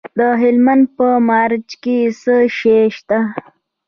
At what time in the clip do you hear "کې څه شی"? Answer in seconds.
1.83-2.79